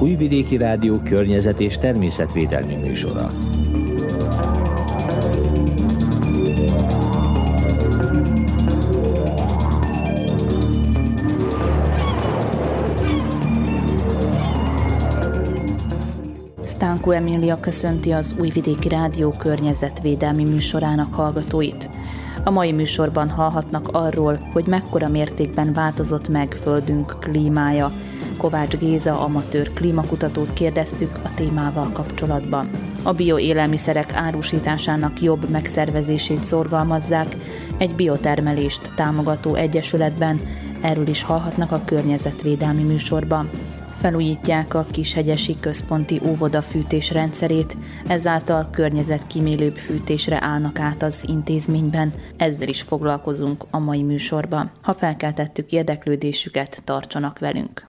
Újvidéki 0.00 0.56
Rádió 0.56 1.00
környezet 1.04 1.60
és 1.60 1.78
természetvédelmi 1.78 2.74
műsora. 2.74 3.30
Stánko 16.64 17.10
Emília 17.10 17.60
köszönti 17.60 18.10
az 18.12 18.34
Újvidéki 18.38 18.88
Rádió 18.88 19.30
környezetvédelmi 19.30 20.44
műsorának 20.44 21.14
hallgatóit. 21.14 21.90
A 22.44 22.50
mai 22.50 22.72
műsorban 22.72 23.28
hallhatnak 23.28 23.88
arról, 23.88 24.48
hogy 24.52 24.66
mekkora 24.66 25.08
mértékben 25.08 25.72
változott 25.72 26.28
meg 26.28 26.52
Földünk 26.52 27.16
klímája. 27.20 27.92
Kovács 28.46 28.76
Géza 28.76 29.20
amatőr 29.20 29.72
klímakutatót 29.72 30.52
kérdeztük 30.52 31.18
a 31.24 31.34
témával 31.34 31.92
kapcsolatban. 31.92 32.70
A 33.02 33.12
bioélelmiszerek 33.12 34.12
árusításának 34.12 35.22
jobb 35.22 35.48
megszervezését 35.50 36.44
szorgalmazzák 36.44 37.36
egy 37.78 37.94
biotermelést 37.94 38.92
támogató 38.94 39.54
egyesületben, 39.54 40.40
erről 40.82 41.08
is 41.08 41.22
hallhatnak 41.22 41.72
a 41.72 41.82
környezetvédelmi 41.84 42.82
műsorban 42.82 43.50
felújítják 43.98 44.74
a 44.74 44.86
Kishegyesi 44.90 45.56
Központi 45.60 46.20
Óvoda 46.24 46.62
fűtés 46.62 47.10
rendszerét, 47.10 47.76
ezáltal 48.06 48.68
környezetkímélőbb 48.70 49.76
fűtésre 49.76 50.38
állnak 50.42 50.78
át 50.78 51.02
az 51.02 51.24
intézményben. 51.28 52.12
Ezzel 52.36 52.68
is 52.68 52.82
foglalkozunk 52.82 53.64
a 53.70 53.78
mai 53.78 54.02
műsorban. 54.02 54.70
Ha 54.82 54.94
felkeltettük 54.94 55.72
érdeklődésüket, 55.72 56.82
tartsanak 56.84 57.38
velünk! 57.38 57.86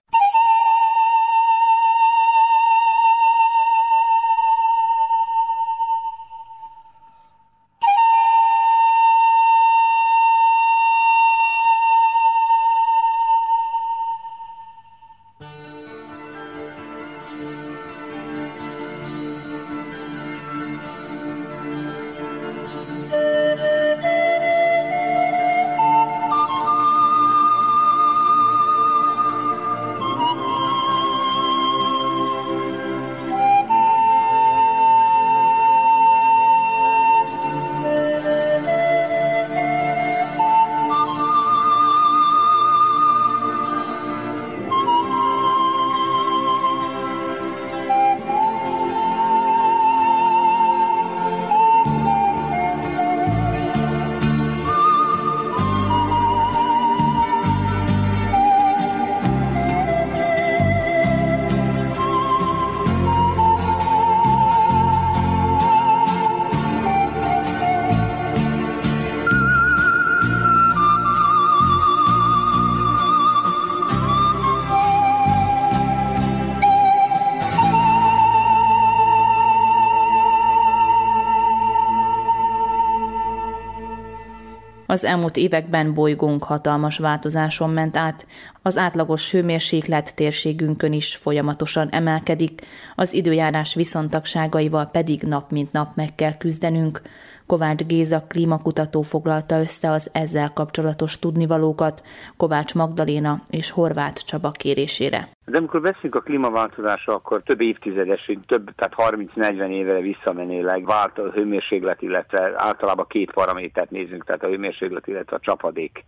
Az 84.98 85.04
elmúlt 85.04 85.36
években 85.36 85.94
bolygónk 85.94 86.44
hatalmas 86.44 86.98
változáson 86.98 87.70
ment 87.70 87.96
át, 87.96 88.26
az 88.62 88.76
átlagos 88.76 89.30
hőmérséklet 89.30 90.14
térségünkön 90.14 90.92
is 90.92 91.16
folyamatosan 91.16 91.88
emelkedik, 91.88 92.60
az 92.94 93.12
időjárás 93.12 93.74
viszontagságaival 93.74 94.86
pedig 94.86 95.22
nap 95.22 95.50
mint 95.50 95.72
nap 95.72 95.96
meg 95.96 96.14
kell 96.14 96.36
küzdenünk. 96.36 97.02
Kovács 97.46 97.84
Géza 97.84 98.24
klímakutató 98.28 99.02
foglalta 99.02 99.60
össze 99.60 99.90
az 99.90 100.08
ezzel 100.12 100.52
kapcsolatos 100.52 101.18
tudnivalókat 101.18 102.02
Kovács 102.36 102.74
Magdaléna 102.74 103.42
és 103.50 103.70
Horváth 103.70 104.24
Csaba 104.24 104.50
kérésére. 104.50 105.28
De 105.48 105.58
amikor 105.58 105.80
beszélünk 105.80 106.14
a 106.14 106.20
klímaváltozásra, 106.20 107.14
akkor 107.14 107.42
több 107.42 107.60
évtizedes, 107.60 108.30
több, 108.46 108.70
tehát 108.74 109.16
30-40 109.16 109.68
évre 109.68 110.00
visszamenőleg 110.00 110.84
vált 110.84 111.18
a 111.18 111.30
hőmérséklet, 111.30 112.02
illetve 112.02 112.52
általában 112.56 113.06
két 113.08 113.32
paramétert 113.32 113.90
nézünk, 113.90 114.24
tehát 114.24 114.42
a 114.42 114.48
hőmérséklet, 114.48 115.06
illetve 115.06 115.36
a 115.36 115.40
csapadék 115.40 116.04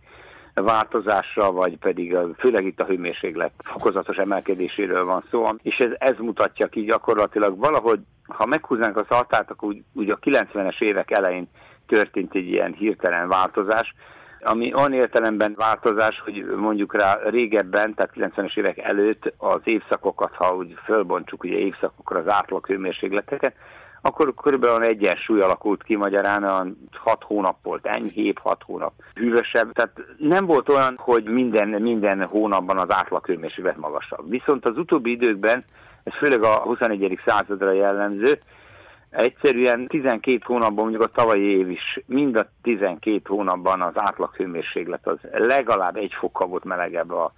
változásra, 0.53 1.51
vagy 1.51 1.77
pedig 1.77 2.17
főleg 2.37 2.65
itt 2.65 2.79
a 2.79 2.85
hőmérséklet 2.85 3.51
fokozatos 3.63 4.17
emelkedéséről 4.17 5.05
van 5.05 5.23
szó, 5.31 5.47
és 5.61 5.77
ez, 5.77 5.91
ez 5.97 6.17
mutatja 6.17 6.67
ki 6.67 6.81
gyakorlatilag 6.81 7.57
valahogy, 7.59 7.99
ha 8.27 8.45
meghúznánk 8.45 8.97
az 8.97 9.07
hatát, 9.07 9.51
akkor 9.51 9.67
úgy, 9.69 9.83
úgy 9.93 10.09
a 10.09 10.19
90-es 10.19 10.81
évek 10.81 11.11
elején 11.11 11.47
történt 11.87 12.35
egy 12.35 12.47
ilyen 12.47 12.73
hirtelen 12.73 13.27
változás, 13.27 13.93
ami 14.43 14.73
olyan 14.73 14.93
értelemben 14.93 15.53
változás, 15.57 16.21
hogy 16.23 16.45
mondjuk 16.45 16.93
rá 16.93 17.19
régebben, 17.23 17.93
tehát 17.93 18.13
90-es 18.15 18.57
évek 18.57 18.77
előtt 18.77 19.33
az 19.37 19.61
évszakokat, 19.63 20.35
ha 20.35 20.55
úgy 20.55 20.75
fölbontsuk 20.85 21.43
ugye 21.43 21.57
évszakokra 21.57 22.19
az 22.19 22.27
átlag 22.27 22.65
hőmérsékleteket, 22.65 23.55
akkor 24.01 24.33
körülbelül 24.33 24.83
egyensúly 24.83 25.41
alakult 25.41 25.83
ki 25.83 25.95
magyarán, 25.95 26.43
olyan 26.43 26.77
6 26.91 27.23
hónap 27.23 27.57
volt 27.63 27.85
enyhébb, 27.85 28.37
6 28.39 28.63
hónap 28.65 28.93
hűvösebb, 29.13 29.71
tehát 29.71 29.91
nem 30.17 30.45
volt 30.45 30.69
olyan, 30.69 30.95
hogy 30.97 31.23
minden, 31.23 31.67
minden 31.67 32.25
hónapban 32.25 32.77
az 32.77 32.91
átlag 32.91 33.25
hőmérséklet 33.25 33.77
magasabb. 33.77 34.29
Viszont 34.29 34.65
az 34.65 34.77
utóbbi 34.77 35.11
időkben, 35.11 35.63
ez 36.03 36.13
főleg 36.13 36.43
a 36.43 36.55
21. 36.55 37.19
századra 37.25 37.71
jellemző, 37.71 38.39
Egyszerűen 39.11 39.87
12 39.87 40.39
hónapban, 40.43 40.83
mondjuk 40.83 41.03
a 41.03 41.11
tavalyi 41.21 41.57
év 41.57 41.69
is, 41.69 41.99
mind 42.05 42.35
a 42.35 42.47
12 42.61 43.21
hónapban 43.23 43.81
az 43.81 43.93
átlag 43.95 44.35
hőmérséklet 44.35 45.07
az 45.07 45.17
legalább 45.31 45.95
egy 45.95 46.13
fokkal 46.19 46.47
volt 46.47 46.63
melegebb 46.63 47.11
a 47.11 47.33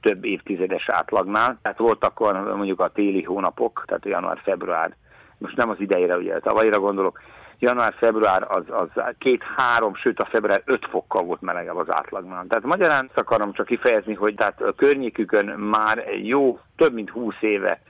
több 0.00 0.24
évtizedes 0.24 0.88
átlagnál. 0.88 1.58
Tehát 1.62 1.78
voltak 1.78 2.18
mondjuk 2.56 2.80
a 2.80 2.88
téli 2.88 3.22
hónapok, 3.22 3.84
tehát 3.86 4.04
január-február, 4.04 4.94
most 5.38 5.56
nem 5.56 5.70
az 5.70 5.80
idejére, 5.80 6.16
ugye 6.16 6.38
tavalyira 6.38 6.78
gondolok, 6.78 7.20
január-február 7.58 8.42
az, 8.48 8.64
az 8.68 9.02
két-három, 9.18 9.94
sőt 9.94 10.20
a 10.20 10.24
február 10.24 10.62
öt 10.64 10.86
fokkal 10.86 11.22
volt 11.22 11.40
melegebb 11.40 11.76
az 11.76 11.90
átlagnál. 11.90 12.44
Tehát 12.48 12.64
magyarán 12.64 13.10
akarom 13.14 13.52
csak 13.52 13.66
kifejezni, 13.66 14.14
hogy 14.14 14.34
tehát 14.34 14.62
a 14.62 14.72
környékükön 14.72 15.46
már 15.46 16.04
jó 16.22 16.58
több 16.76 16.92
mint 16.92 17.10
húsz 17.10 17.40
éve 17.42 17.80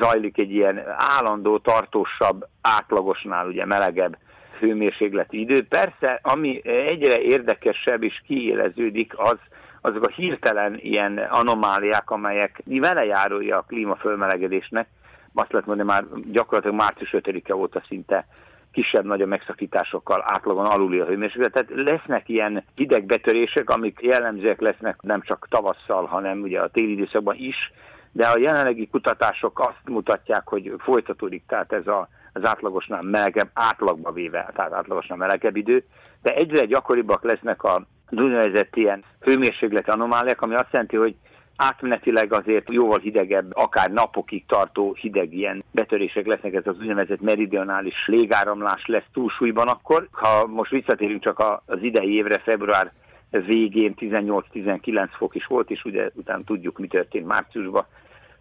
zajlik 0.00 0.38
egy 0.38 0.50
ilyen 0.50 0.82
állandó, 0.96 1.58
tartósabb, 1.58 2.46
átlagosnál 2.60 3.46
ugye 3.46 3.64
melegebb 3.64 4.16
hőmérsékleti 4.58 5.40
idő. 5.40 5.66
Persze, 5.66 6.20
ami 6.22 6.60
egyre 6.68 7.20
érdekesebb 7.20 8.02
és 8.02 8.22
kiéleződik, 8.26 9.18
az 9.18 9.36
azok 9.80 10.06
a 10.06 10.10
hirtelen 10.10 10.78
ilyen 10.80 11.18
anomáliák, 11.18 12.10
amelyek 12.10 12.62
vele 12.64 13.04
járója 13.04 13.56
a 13.56 13.64
klímafölmelegedésnek, 13.68 14.88
azt 15.34 15.52
lehet 15.52 15.66
mondani, 15.66 15.88
már 15.88 16.04
gyakorlatilag 16.32 16.76
március 16.76 17.10
5-e 17.12 17.54
óta 17.54 17.82
szinte 17.88 18.26
kisebb-nagyobb 18.72 19.28
megszakításokkal 19.28 20.24
átlagon 20.26 20.66
aluli 20.66 20.98
a 20.98 21.04
hőmérséklet. 21.04 21.52
Tehát 21.52 21.70
lesznek 21.74 22.28
ilyen 22.28 22.64
hideg 22.74 23.04
betörések, 23.04 23.70
amik 23.70 23.98
jellemzőek 24.02 24.60
lesznek 24.60 25.02
nem 25.02 25.20
csak 25.20 25.46
tavasszal, 25.50 26.04
hanem 26.04 26.40
ugye 26.40 26.60
a 26.60 26.68
téli 26.68 26.92
időszakban 26.92 27.36
is, 27.38 27.72
de 28.18 28.26
a 28.26 28.38
jelenlegi 28.38 28.88
kutatások 28.88 29.60
azt 29.60 29.88
mutatják, 29.88 30.48
hogy 30.48 30.74
folytatódik, 30.78 31.42
tehát 31.46 31.72
ez 31.72 31.86
a, 31.86 32.08
az 32.32 32.44
átlagosnál 32.44 33.02
melegebb, 33.02 33.50
átlagba 33.52 34.12
véve, 34.12 34.50
tehát 34.54 34.72
átlagosnál 34.72 35.18
melegebb 35.18 35.56
idő, 35.56 35.84
de 36.22 36.34
egyre 36.34 36.64
gyakoribbak 36.64 37.22
lesznek 37.22 37.62
a 37.62 37.86
úgynevezett 38.10 38.76
ilyen 38.76 39.04
hőmérsékleti 39.20 39.90
anomáliák, 39.90 40.42
ami 40.42 40.54
azt 40.54 40.72
jelenti, 40.72 40.96
hogy 40.96 41.14
átmenetileg 41.56 42.32
azért 42.32 42.72
jóval 42.72 42.98
hidegebb, 42.98 43.56
akár 43.56 43.90
napokig 43.90 44.46
tartó 44.46 44.94
hideg 45.00 45.32
ilyen 45.32 45.64
betörések 45.70 46.26
lesznek, 46.26 46.54
ez 46.54 46.66
az 46.66 46.78
úgynevezett 46.80 47.20
meridionális 47.20 48.06
légáramlás 48.06 48.86
lesz 48.86 49.08
túlsúlyban 49.12 49.68
akkor. 49.68 50.08
Ha 50.10 50.46
most 50.46 50.70
visszatérünk 50.70 51.22
csak 51.22 51.60
az 51.66 51.82
idei 51.82 52.14
évre, 52.14 52.38
február 52.38 52.92
végén 53.30 53.94
18-19 53.96 55.08
fok 55.16 55.34
is 55.34 55.46
volt, 55.46 55.70
és 55.70 55.84
ugye 55.84 56.10
utána 56.14 56.44
tudjuk, 56.44 56.78
mi 56.78 56.86
történt 56.86 57.26
márciusban, 57.26 57.86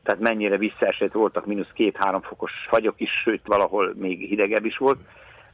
tehát 0.08 0.22
mennyire 0.22 0.58
visszaesett, 0.58 1.12
voltak 1.12 1.46
mínusz 1.46 1.72
két-három 1.74 2.22
fokos 2.22 2.52
fagyok 2.68 2.94
is, 2.98 3.10
sőt 3.24 3.42
valahol 3.46 3.94
még 3.96 4.20
hidegebb 4.20 4.66
is 4.66 4.78
volt. 4.78 5.00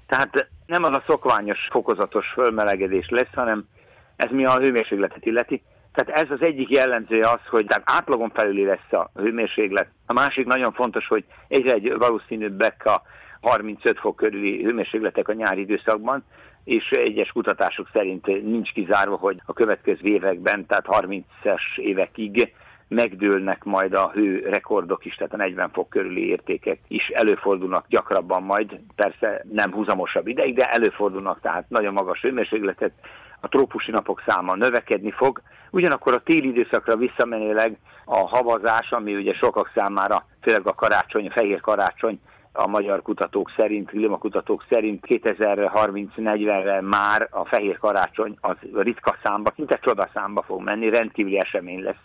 Tehát 0.07 0.47
nem 0.65 0.83
az 0.83 0.93
a 0.93 1.03
szokványos 1.07 1.67
fokozatos 1.71 2.27
fölmelegedés 2.33 3.09
lesz, 3.09 3.33
hanem 3.33 3.67
ez 4.15 4.31
mi 4.31 4.45
a 4.45 4.59
hőmérsékletet 4.59 5.25
illeti. 5.25 5.61
Tehát 5.93 6.23
ez 6.23 6.31
az 6.31 6.41
egyik 6.41 6.69
jellemzője 6.69 7.29
az, 7.29 7.39
hogy 7.49 7.65
tehát 7.65 7.83
átlagon 7.85 8.29
felüli 8.29 8.65
lesz 8.65 8.91
a 8.91 9.09
hőmérséklet. 9.15 9.87
A 10.05 10.13
másik 10.13 10.45
nagyon 10.45 10.71
fontos, 10.73 11.07
hogy 11.07 11.23
egyre 11.47 11.73
egy 11.73 11.93
valószínűbbek 11.97 12.85
a 12.85 13.01
35 13.41 13.99
fok 13.99 14.15
körüli 14.15 14.63
hőmérsékletek 14.63 15.27
a 15.27 15.33
nyári 15.33 15.61
időszakban, 15.61 16.23
és 16.63 16.89
egyes 16.89 17.31
kutatások 17.31 17.89
szerint 17.93 18.25
nincs 18.25 18.71
kizárva, 18.71 19.15
hogy 19.15 19.41
a 19.45 19.53
következő 19.53 20.07
években, 20.07 20.65
tehát 20.65 20.85
30-es 20.89 21.77
évekig 21.77 22.53
megdőlnek 22.87 23.63
majd 23.63 23.93
a 23.93 24.11
hő 24.13 24.47
rekordok 24.49 25.05
is, 25.05 25.15
tehát 25.15 25.33
a 25.33 25.37
40 25.37 25.69
fok 25.69 25.89
körüli 25.89 26.27
értékek 26.27 26.79
is 26.87 27.07
előfordulnak 27.07 27.85
gyakrabban 27.87 28.43
majd, 28.43 28.79
persze 28.95 29.45
nem 29.51 29.73
húzamosabb 29.73 30.27
ideig, 30.27 30.55
de 30.55 30.71
előfordulnak, 30.71 31.41
tehát 31.41 31.69
nagyon 31.69 31.93
magas 31.93 32.21
hőmérsékletet, 32.21 32.91
a 33.39 33.47
trópusi 33.47 33.91
napok 33.91 34.23
száma 34.25 34.55
növekedni 34.55 35.11
fog, 35.11 35.41
ugyanakkor 35.71 36.13
a 36.13 36.21
téli 36.23 36.47
időszakra 36.47 36.95
visszamenőleg 36.95 37.77
a 38.05 38.27
havazás, 38.27 38.91
ami 38.91 39.15
ugye 39.15 39.33
sokak 39.33 39.71
számára, 39.75 40.25
főleg 40.41 40.67
a 40.67 40.73
karácsony, 40.73 41.27
a 41.27 41.31
fehér 41.31 41.61
karácsony, 41.61 42.19
a 42.51 42.67
magyar 42.67 43.01
kutatók 43.01 43.51
szerint, 43.55 43.89
klimakutatók 43.89 44.65
szerint 44.69 45.05
2030-40-re 45.07 46.81
már 46.81 47.27
a 47.31 47.45
fehér 47.45 47.77
karácsony 47.77 48.37
az 48.41 48.55
ritka 48.73 49.15
számba, 49.23 49.51
szinte 49.55 49.79
csodaszámba 49.81 50.41
fog 50.41 50.61
menni, 50.61 50.89
rendkívüli 50.89 51.39
esemény 51.39 51.83
lesz 51.83 52.03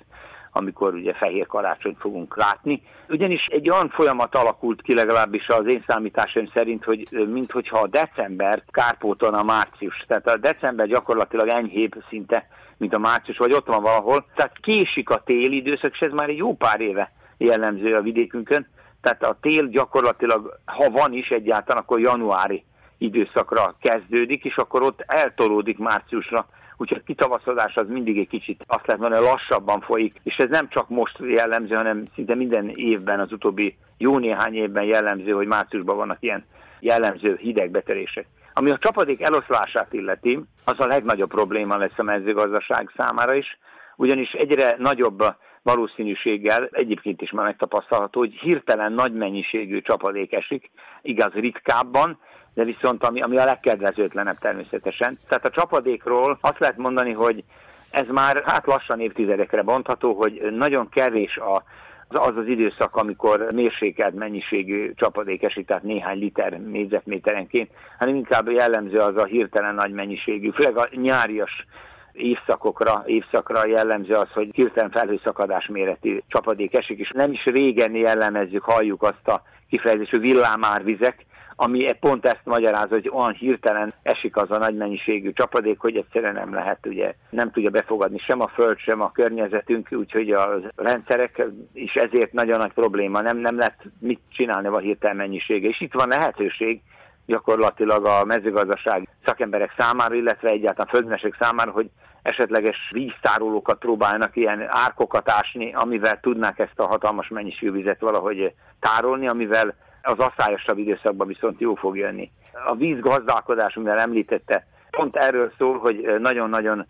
amikor 0.53 0.95
ugye 0.95 1.13
fehér 1.13 1.47
karácsonyt 1.47 1.99
fogunk 1.99 2.37
látni. 2.37 2.83
Ugyanis 3.09 3.45
egy 3.47 3.71
olyan 3.71 3.89
folyamat 3.89 4.35
alakult 4.35 4.83
ki 4.83 4.95
legalábbis 4.95 5.49
az 5.49 5.67
én 5.67 5.85
számításom 5.87 6.47
szerint, 6.55 6.85
hogy 6.85 7.09
minthogyha 7.11 7.79
a 7.79 7.87
december 7.87 8.63
kárpótolna 8.71 9.39
a 9.39 9.45
március. 9.45 10.05
Tehát 10.07 10.27
a 10.27 10.37
december 10.37 10.87
gyakorlatilag 10.87 11.49
enyhébb 11.49 11.93
szinte, 12.09 12.49
mint 12.77 12.95
a 12.95 12.99
március, 12.99 13.39
vagy 13.39 13.53
ott 13.53 13.67
van 13.67 13.83
valahol. 13.83 14.27
Tehát 14.35 14.59
késik 14.61 15.11
a 15.11 15.23
téli 15.25 15.57
időszak, 15.57 15.93
és 15.93 16.01
ez 16.01 16.13
már 16.13 16.29
egy 16.29 16.37
jó 16.37 16.57
pár 16.57 16.81
éve 16.81 17.13
jellemző 17.37 17.95
a 17.95 18.03
vidékünkön. 18.03 18.67
Tehát 19.01 19.23
a 19.23 19.39
tél 19.41 19.69
gyakorlatilag, 19.69 20.59
ha 20.65 20.91
van 20.91 21.13
is 21.13 21.29
egyáltalán, 21.29 21.83
akkor 21.83 22.01
januári 22.01 22.65
időszakra 22.99 23.77
kezdődik, 23.81 24.45
és 24.45 24.57
akkor 24.57 24.83
ott 24.83 25.05
eltolódik 25.07 25.79
márciusra 25.79 26.47
úgyhogy 26.79 26.99
a 26.99 27.07
kitavaszodás 27.07 27.75
az 27.77 27.89
mindig 27.89 28.19
egy 28.19 28.29
kicsit 28.29 28.65
azt 28.67 28.87
lehet 28.87 29.01
mondani, 29.01 29.27
lassabban 29.27 29.81
folyik, 29.81 30.21
és 30.23 30.37
ez 30.37 30.49
nem 30.49 30.69
csak 30.69 30.89
most 30.89 31.17
jellemző, 31.21 31.75
hanem 31.75 32.05
szinte 32.15 32.35
minden 32.35 32.69
évben, 32.69 33.21
az 33.21 33.33
utóbbi 33.33 33.77
jó 33.99 34.19
néhány 34.19 34.55
évben 34.55 34.85
jellemző, 34.85 35.31
hogy 35.33 35.47
márciusban 35.47 35.97
vannak 35.97 36.17
ilyen 36.21 36.45
jellemző 36.81 37.37
hidegbetörések. 37.41 38.27
Ami 38.53 38.71
a 38.71 38.79
csapadék 38.79 39.21
eloszlását 39.21 39.93
illeti, 39.93 40.41
az 40.65 40.81
a 40.81 40.87
legnagyobb 40.87 41.29
probléma 41.29 41.77
lesz 41.77 41.99
a 41.99 42.03
mezőgazdaság 42.03 42.93
számára 42.97 43.35
is, 43.35 43.59
ugyanis 43.97 44.33
egyre 44.33 44.75
nagyobb 44.79 45.35
valószínűséggel 45.63 46.69
egyébként 46.71 47.23
is 47.23 47.31
már 47.31 47.45
megtapasztalható, 47.45 48.21
hogy 48.21 48.35
hirtelen 48.35 48.93
nagy 48.93 49.13
mennyiségű 49.13 49.81
csapadék 49.81 50.33
esik, 50.33 50.71
igaz 51.03 51.33
ritkábban, 51.33 52.19
de 52.59 52.65
viszont 52.65 53.05
ami, 53.05 53.21
ami 53.23 53.37
a 53.37 53.45
legkedvezőtlenebb 53.45 54.39
természetesen. 54.39 55.19
Tehát 55.29 55.45
a 55.45 55.51
csapadékról 55.51 56.39
azt 56.41 56.59
lehet 56.59 56.77
mondani, 56.77 57.13
hogy 57.13 57.45
ez 57.91 58.07
már 58.09 58.43
hát 58.47 58.67
lassan 58.67 59.01
évtizedekre 59.01 59.63
bontható, 59.63 60.13
hogy 60.13 60.49
nagyon 60.51 60.89
kevés 60.89 61.37
a 61.37 61.63
az 62.09 62.37
az 62.37 62.47
időszak, 62.47 62.97
amikor 62.97 63.49
mérsékelt 63.53 64.15
mennyiségű 64.15 64.93
csapadék 64.95 65.43
esik, 65.43 65.67
tehát 65.67 65.83
néhány 65.83 66.19
liter 66.19 66.61
négyzetméterenként, 66.61 67.71
hanem 67.99 68.15
inkább 68.15 68.51
jellemző 68.51 68.99
az 68.99 69.17
a 69.17 69.25
hirtelen 69.25 69.75
nagy 69.75 69.93
mennyiségű, 69.93 70.51
főleg 70.51 70.77
a 70.77 70.89
nyárias 70.91 71.67
évszakokra, 72.13 73.03
évszakra 73.07 73.67
jellemző 73.67 74.15
az, 74.15 74.31
hogy 74.33 74.49
hirtelen 74.53 74.91
felhőszakadás 74.91 75.67
méretű 75.67 76.19
csapadék 76.29 76.75
esik, 76.75 76.99
és 76.99 77.11
nem 77.15 77.33
is 77.33 77.45
régen 77.45 77.95
jellemezzük, 77.95 78.63
halljuk 78.63 79.03
azt 79.03 79.29
a 79.29 79.43
kifejezést, 79.69 80.11
hogy 80.11 80.21
villámárvizek, 80.21 81.27
ami 81.61 81.93
pont 82.01 82.27
ezt 82.27 82.41
magyarázza, 82.45 82.95
hogy 82.95 83.11
olyan 83.13 83.33
hirtelen 83.33 83.95
esik 84.03 84.37
az 84.37 84.51
a 84.51 84.59
nagy 84.59 84.77
mennyiségű 84.77 85.33
csapadék, 85.33 85.79
hogy 85.79 85.97
egyszerűen 85.97 86.35
nem 86.35 86.55
lehet, 86.55 86.87
ugye 86.87 87.15
nem 87.31 87.51
tudja 87.51 87.71
befogadni 87.71 88.19
sem 88.19 88.41
a 88.41 88.49
föld, 88.49 88.79
sem 88.79 89.01
a 89.01 89.13
környezetünk, 89.13 89.89
úgyhogy 89.93 90.31
a 90.31 90.61
rendszerek 90.77 91.43
is 91.73 91.95
ezért 91.95 92.33
nagyon 92.33 92.59
nagy 92.59 92.73
probléma, 92.73 93.21
nem, 93.21 93.37
nem 93.37 93.59
lehet 93.59 93.77
mit 93.99 94.21
csinálni 94.29 94.67
a 94.67 94.79
hirtelen 94.79 95.17
mennyisége. 95.17 95.69
És 95.69 95.81
itt 95.81 95.93
van 95.93 96.09
lehetőség, 96.09 96.81
gyakorlatilag 97.27 98.05
a 98.05 98.25
mezőgazdaság 98.25 99.09
szakemberek 99.25 99.75
számára, 99.79 100.15
illetve 100.15 100.49
egyáltalán 100.49 100.91
földmesek 100.91 101.37
számára, 101.41 101.71
hogy 101.71 101.91
esetleges 102.23 102.91
víztárolókat 102.93 103.79
próbálnak 103.79 104.37
ilyen 104.37 104.65
árkokat 104.69 105.31
ásni, 105.31 105.75
amivel 105.75 106.21
tudnák 106.21 106.59
ezt 106.59 106.79
a 106.79 106.87
hatalmas 106.87 107.29
mennyiségű 107.29 107.73
vizet 107.73 108.01
valahogy 108.01 108.53
tárolni, 108.81 109.29
amivel 109.29 109.75
az 110.03 110.19
aszályosabb 110.19 110.79
időszakban 110.79 111.27
viszont 111.27 111.61
jó 111.61 111.75
fog 111.75 111.97
jönni. 111.97 112.31
A 112.67 112.75
vízgazdálkodás, 112.75 113.75
mivel 113.75 113.99
említette, 113.99 114.67
pont 114.91 115.17
erről 115.17 115.53
szól, 115.59 115.79
hogy 115.79 116.15
nagyon-nagyon 116.19 116.87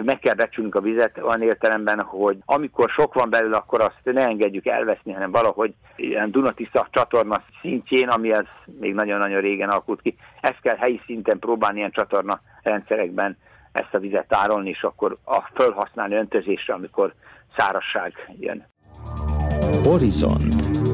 meg 0.00 0.18
kell 0.18 0.34
becsülnünk 0.34 0.74
a 0.74 0.80
vizet 0.80 1.18
olyan 1.22 1.42
értelemben, 1.42 2.00
hogy 2.00 2.38
amikor 2.44 2.90
sok 2.90 3.14
van 3.14 3.30
belőle, 3.30 3.56
akkor 3.56 3.80
azt 3.80 4.14
ne 4.14 4.26
engedjük 4.26 4.66
elveszni, 4.66 5.12
hanem 5.12 5.30
valahogy 5.30 5.74
ilyen 5.96 6.30
Dunatisza 6.30 6.88
csatorna 6.90 7.42
szintjén, 7.60 8.08
ami 8.08 8.32
ez 8.32 8.44
még 8.80 8.94
nagyon-nagyon 8.94 9.40
régen 9.40 9.68
alakult 9.68 10.00
ki, 10.00 10.16
ezt 10.40 10.60
kell 10.60 10.76
helyi 10.76 11.00
szinten 11.06 11.38
próbálni 11.38 11.78
ilyen 11.78 11.90
csatorna 11.90 12.40
rendszerekben 12.62 13.36
ezt 13.72 13.94
a 13.94 13.98
vizet 13.98 14.28
tárolni, 14.28 14.68
és 14.68 14.82
akkor 14.82 15.16
a 15.24 15.40
felhasználni 15.54 16.14
öntözésre, 16.14 16.74
amikor 16.74 17.14
szárasság 17.56 18.12
jön. 18.40 18.66
Horizont 19.84 20.91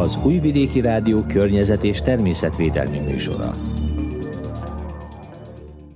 az 0.00 0.18
Újvidéki 0.24 0.80
Rádió 0.80 1.22
környezet 1.22 1.84
és 1.84 2.02
természetvédelmi 2.02 2.98
műsora. 2.98 3.56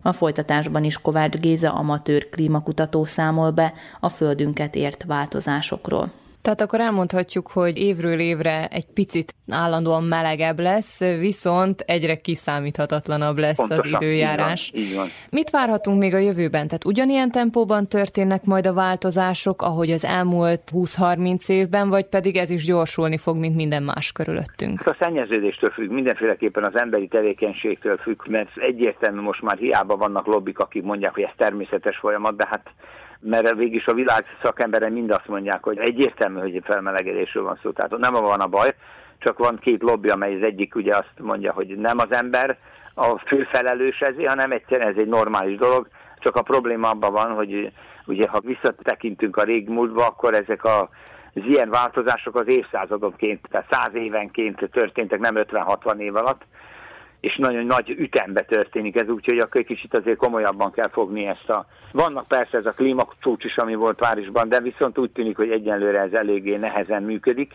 A 0.02 0.12
folytatásban 0.12 0.84
is 0.84 0.98
Kovács 0.98 1.36
Géza 1.36 1.72
amatőr 1.72 2.28
klímakutató 2.28 3.04
számol 3.04 3.50
be 3.50 3.72
a 4.00 4.08
földünket 4.08 4.74
ért 4.74 5.04
változásokról. 5.04 6.10
Tehát 6.46 6.60
akkor 6.60 6.80
elmondhatjuk, 6.80 7.48
hogy 7.48 7.78
évről 7.78 8.18
évre 8.18 8.66
egy 8.66 8.86
picit 8.94 9.34
állandóan 9.50 10.02
melegebb 10.02 10.58
lesz, 10.60 11.00
viszont 11.00 11.80
egyre 11.80 12.16
kiszámíthatatlanabb 12.16 13.38
lesz 13.38 13.56
Pontosan, 13.56 13.94
az 13.94 14.02
időjárás. 14.02 14.70
Így 14.74 14.82
van, 14.82 14.82
így 14.82 14.96
van. 14.96 15.06
Mit 15.30 15.50
várhatunk 15.50 15.98
még 15.98 16.14
a 16.14 16.18
jövőben? 16.18 16.66
Tehát 16.66 16.84
ugyanilyen 16.84 17.30
tempóban 17.30 17.88
történnek 17.88 18.44
majd 18.44 18.66
a 18.66 18.72
változások, 18.72 19.62
ahogy 19.62 19.90
az 19.90 20.04
elmúlt 20.04 20.62
20-30 20.72 21.48
évben, 21.48 21.88
vagy 21.88 22.06
pedig 22.06 22.36
ez 22.36 22.50
is 22.50 22.64
gyorsulni 22.64 23.16
fog, 23.16 23.36
mint 23.36 23.56
minden 23.56 23.82
más 23.82 24.12
körülöttünk? 24.12 24.86
A 24.86 24.96
szennyeződéstől 24.98 25.70
függ, 25.70 25.90
mindenféleképpen 25.90 26.64
az 26.64 26.78
emberi 26.78 27.08
tevékenységtől 27.08 27.96
függ, 27.96 28.20
mert 28.26 28.56
egyértelmű 28.56 29.20
most 29.20 29.42
már 29.42 29.56
hiába 29.56 29.96
vannak 29.96 30.26
lobbik, 30.26 30.58
akik 30.58 30.82
mondják, 30.82 31.14
hogy 31.14 31.22
ez 31.22 31.34
természetes 31.36 31.96
folyamat, 31.96 32.36
de 32.36 32.46
hát 32.50 32.70
mert 33.20 33.54
végig 33.54 33.82
a 33.86 33.94
világ 33.94 34.24
szakemberei 34.42 34.90
mind 34.90 35.10
azt 35.10 35.28
mondják, 35.28 35.62
hogy 35.62 35.78
egyértelmű, 35.78 36.40
hogy 36.40 36.60
felmelegedésről 36.64 37.42
van 37.42 37.58
szó, 37.62 37.70
tehát 37.70 37.98
nem 37.98 38.12
van 38.12 38.40
a 38.40 38.46
baj, 38.46 38.74
csak 39.18 39.38
van 39.38 39.58
két 39.58 39.82
lobby, 39.82 40.08
amely 40.08 40.34
az 40.34 40.42
egyik 40.42 40.74
ugye 40.74 40.96
azt 40.96 41.12
mondja, 41.18 41.52
hogy 41.52 41.66
nem 41.66 41.98
az 41.98 42.12
ember 42.12 42.58
a 42.94 43.18
fő 43.18 43.48
felelős 43.50 44.00
ezért, 44.00 44.28
hanem 44.28 44.52
egyszerűen 44.52 44.88
ez 44.88 44.98
egy 44.98 45.08
normális 45.08 45.58
dolog, 45.58 45.88
csak 46.18 46.36
a 46.36 46.42
probléma 46.42 46.90
abban 46.90 47.12
van, 47.12 47.34
hogy 47.34 47.72
ugye 48.06 48.28
ha 48.28 48.40
visszatekintünk 48.40 49.36
a 49.36 49.44
régmúltba, 49.44 50.06
akkor 50.06 50.34
ezek 50.34 50.64
a 50.64 50.88
az 51.36 51.42
ilyen 51.44 51.70
változások 51.70 52.36
az 52.36 52.48
évszázadonként, 52.48 53.48
tehát 53.50 53.66
száz 53.70 53.94
évenként 53.94 54.68
történtek, 54.72 55.18
nem 55.18 55.34
50-60 55.36 55.98
év 55.98 56.16
alatt, 56.16 56.42
és 57.20 57.36
nagyon 57.36 57.66
nagy 57.66 57.90
ütembe 57.90 58.42
történik 58.42 58.98
ez, 58.98 59.08
úgyhogy 59.08 59.38
akkor 59.38 59.60
egy 59.60 59.66
kicsit 59.66 59.96
azért 59.96 60.16
komolyabban 60.16 60.72
kell 60.72 60.88
fogni 60.88 61.26
ezt 61.26 61.50
a... 61.50 61.66
Vannak 61.92 62.28
persze 62.28 62.58
ez 62.58 62.66
a 62.66 62.72
klímacsúcs 62.72 63.44
is, 63.44 63.56
ami 63.56 63.74
volt 63.74 63.98
Párizsban, 63.98 64.48
de 64.48 64.60
viszont 64.60 64.98
úgy 64.98 65.10
tűnik, 65.10 65.36
hogy 65.36 65.50
egyenlőre 65.50 66.00
ez 66.00 66.12
eléggé 66.12 66.56
nehezen 66.56 67.02
működik. 67.02 67.52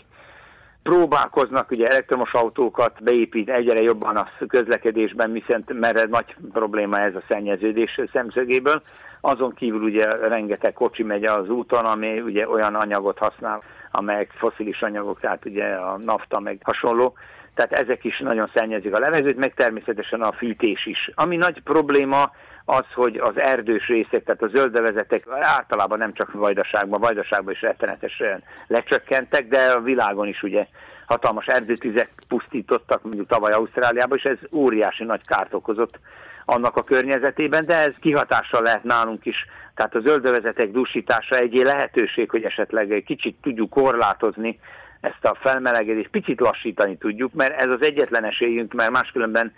Próbálkoznak 0.84 1.72
ugye 1.72 1.88
elektromos 1.88 2.34
autókat 2.34 3.04
beépít 3.04 3.50
egyre 3.50 3.82
jobban 3.82 4.16
a 4.16 4.28
közlekedésben, 4.48 5.32
viszont 5.32 5.80
mert 5.80 6.10
nagy 6.10 6.36
probléma 6.54 7.00
ez 7.00 7.16
a 7.16 7.24
szennyeződés 7.28 8.00
szemszögéből. 8.14 8.82
Azon 9.22 9.54
kívül 9.54 9.82
ugye 9.82 10.28
rengeteg 10.28 10.74
kocsi 10.74 11.04
megy 11.04 11.24
az 11.26 11.50
úton, 11.50 11.86
ami 11.86 12.20
ugye 12.22 12.50
olyan 12.50 12.76
anyagot 12.76 13.18
használ, 13.18 13.64
amelyek 13.92 14.32
foszilis 14.38 14.82
anyagok, 14.82 15.20
tehát 15.20 15.46
ugye 15.46 15.66
a 15.66 15.98
nafta 15.98 16.40
meg 16.40 16.60
hasonló 16.64 17.14
tehát 17.56 17.74
ezek 17.74 18.04
is 18.04 18.20
nagyon 18.20 18.50
szennyezik 18.54 18.96
a 18.96 19.00
levegőt, 19.00 19.38
meg 19.38 19.54
természetesen 19.54 20.22
a 20.22 20.32
fűtés 20.32 20.86
is. 20.86 21.12
Ami 21.16 21.36
nagy 21.36 21.62
probléma 21.62 22.32
az, 22.66 22.86
hogy 22.94 23.18
az 23.18 23.40
erdős 23.40 23.88
részek, 23.88 24.24
tehát 24.24 24.42
a 24.42 24.48
zöldövezetek 24.48 25.24
általában 25.30 25.98
nem 25.98 26.14
csak 26.14 26.34
Vajdaságban, 26.34 27.00
Vajdaságban 27.00 27.54
is 27.54 27.62
rettenetesen 27.62 28.44
lecsökkentek, 28.68 29.48
de 29.48 29.72
a 29.72 29.82
világon 29.82 30.28
is 30.28 30.44
ugye 30.44 30.68
hatalmas 31.06 31.46
erdőtüzek 31.46 32.10
pusztítottak, 32.28 33.04
mondjuk 33.04 33.28
tavaly 33.28 33.52
Ausztráliában, 33.52 34.18
és 34.18 34.24
ez 34.24 34.38
óriási 34.52 35.04
nagy 35.04 35.26
kárt 35.26 35.54
okozott 35.54 36.00
annak 36.46 36.76
a 36.76 36.84
környezetében, 36.84 37.66
de 37.66 37.76
ez 37.76 37.94
kihatással 38.00 38.62
lehet 38.62 38.84
nálunk 38.84 39.26
is. 39.26 39.46
Tehát 39.76 39.96
a 39.96 40.00
zöldövezetek 40.00 40.72
dúsítása 40.72 41.36
egy 41.36 41.54
lehetőség, 41.54 42.30
hogy 42.30 42.44
esetleg 42.44 42.92
egy 42.92 43.04
kicsit 43.04 43.36
tudjuk 43.42 43.70
korlátozni 43.70 44.60
ezt 45.02 45.26
a 45.26 45.38
felmelegedést, 45.40 46.10
picit 46.10 46.40
lassítani 46.40 46.98
tudjuk, 46.98 47.34
mert 47.34 47.62
ez 47.62 47.70
az 47.70 47.82
egyetlen 47.82 48.26
esélyünk, 48.26 48.74
mert 48.74 48.92
máskülönben 48.92 49.54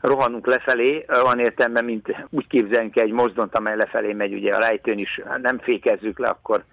rohanunk 0.00 0.46
lefelé, 0.46 1.04
van 1.06 1.38
értelme, 1.38 1.80
mint 1.80 2.26
úgy 2.30 2.46
képzelünk 2.46 2.96
egy 2.96 3.12
mozdont, 3.12 3.54
amely 3.54 3.76
lefelé 3.76 4.12
megy, 4.12 4.34
ugye 4.34 4.52
a 4.52 4.58
lejtőn 4.58 4.98
is, 4.98 5.20
nem 5.42 5.58
fékezzük 5.58 6.18
le, 6.18 6.28
akkor 6.28 6.64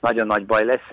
nagyon 0.00 0.26
nagy 0.26 0.46
baj 0.46 0.64
lesz. 0.64 0.88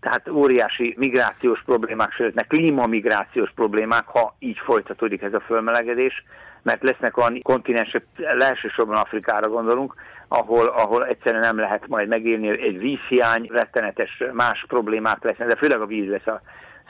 Tehát 0.00 0.28
óriási 0.28 0.94
migrációs 0.98 1.62
problémák, 1.64 2.12
sőt, 2.12 2.46
klímamigrációs 2.46 3.52
problémák, 3.54 4.06
ha 4.06 4.36
így 4.38 4.58
folytatódik 4.58 5.22
ez 5.22 5.34
a 5.34 5.40
fölmelegedés, 5.40 6.24
mert 6.66 6.82
lesznek 6.82 7.16
olyan 7.16 7.40
kontinensek, 7.42 8.04
elsősorban 8.38 8.96
Afrikára 8.96 9.48
gondolunk, 9.48 9.94
ahol, 10.28 10.66
ahol 10.66 11.06
egyszerűen 11.06 11.42
nem 11.42 11.58
lehet 11.58 11.88
majd 11.88 12.08
megélni, 12.08 12.48
egy 12.48 12.78
vízhiány, 12.78 13.46
rettenetes 13.50 14.22
más 14.32 14.64
problémák 14.68 15.24
lesznek, 15.24 15.48
de 15.48 15.56
főleg 15.56 15.80
a 15.80 15.86
víz 15.86 16.08
lesz 16.08 16.26
a, 16.26 16.40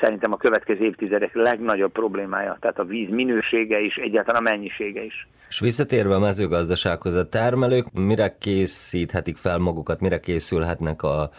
szerintem 0.00 0.32
a 0.32 0.36
következő 0.36 0.84
évtizedek 0.84 1.34
legnagyobb 1.34 1.92
problémája, 1.92 2.56
tehát 2.60 2.78
a 2.78 2.84
víz 2.84 3.08
minősége 3.10 3.80
is, 3.80 3.94
egyáltalán 3.94 4.46
a 4.46 4.50
mennyisége 4.50 5.02
is. 5.02 5.28
És 5.48 5.60
visszatérve 5.60 6.14
a 6.14 6.18
mezőgazdasághoz, 6.18 7.14
a 7.14 7.28
termelők 7.28 7.86
mire 7.92 8.36
készíthetik 8.38 9.36
fel 9.36 9.58
magukat, 9.58 10.00
mire 10.00 10.20
készülhetnek 10.20 11.02
a 11.02 11.30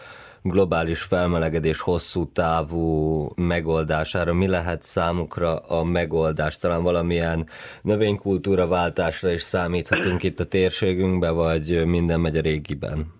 globális 0.42 1.02
felmelegedés 1.02 1.80
hosszú 1.80 2.32
távú 2.32 3.28
megoldására? 3.36 4.34
Mi 4.34 4.48
lehet 4.48 4.82
számukra 4.82 5.56
a 5.56 5.84
megoldás? 5.84 6.58
Talán 6.58 6.82
valamilyen 6.82 7.46
növénykultúra 7.82 8.66
váltásra 8.68 9.30
is 9.30 9.42
számíthatunk 9.42 10.22
itt 10.22 10.40
a 10.40 10.44
térségünkbe, 10.44 11.30
vagy 11.30 11.82
minden 11.86 12.20
megy 12.20 12.36
a 12.36 12.40
régiben? 12.40 13.16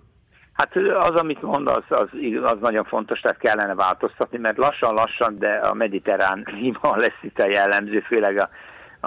Hát 0.52 0.76
az, 0.76 1.14
amit 1.14 1.42
mond, 1.42 1.68
az, 1.68 1.82
az, 1.88 2.58
nagyon 2.60 2.84
fontos, 2.84 3.20
tehát 3.20 3.38
kellene 3.38 3.74
változtatni, 3.74 4.38
mert 4.38 4.56
lassan-lassan, 4.56 5.38
de 5.38 5.48
a 5.48 5.74
mediterrán 5.74 6.42
klíma 6.50 6.96
lesz 6.96 7.22
itt 7.22 7.38
a 7.38 7.48
jellemző, 7.48 8.00
főleg 8.00 8.38
a, 8.38 8.48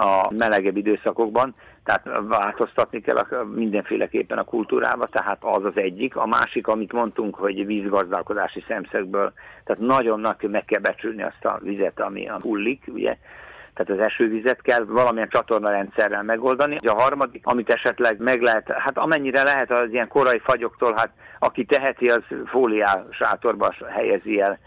a 0.02 0.32
melegebb 0.38 0.76
időszakokban, 0.76 1.54
tehát 1.84 2.08
változtatni 2.28 3.00
kell 3.00 3.16
a, 3.16 3.44
mindenféleképpen 3.44 4.38
a 4.38 4.44
kultúrába, 4.44 5.06
tehát 5.06 5.38
az 5.40 5.64
az 5.64 5.76
egyik. 5.76 6.16
A 6.16 6.26
másik, 6.26 6.66
amit 6.66 6.92
mondtunk, 6.92 7.34
hogy 7.34 7.66
vízgazdálkodási 7.66 8.64
szemszögből, 8.68 9.32
tehát 9.64 9.82
nagyon 9.82 10.20
nagy 10.20 10.48
meg 10.50 10.64
kell 10.64 10.80
becsülni 10.80 11.22
azt 11.22 11.44
a 11.44 11.58
vizet, 11.62 12.00
ami 12.00 12.28
a 12.28 12.38
hullik, 12.40 12.84
ugye, 12.86 13.16
tehát 13.74 14.00
az 14.00 14.06
esővizet 14.06 14.62
kell 14.62 14.84
valamilyen 14.84 15.28
csatornarendszerrel 15.28 16.22
megoldani. 16.22 16.76
A 16.86 17.00
harmadik, 17.00 17.46
amit 17.46 17.70
esetleg 17.70 18.18
meg 18.18 18.40
lehet, 18.40 18.70
hát 18.70 18.98
amennyire 18.98 19.42
lehet 19.42 19.70
az 19.70 19.88
ilyen 19.90 20.08
korai 20.08 20.38
fagyoktól, 20.38 20.94
hát 20.94 21.10
aki 21.38 21.64
teheti, 21.64 22.10
az 22.10 22.22
fóliás 22.46 23.00
sátorba 23.10 23.74
helyezi 23.88 24.40
el 24.40 24.58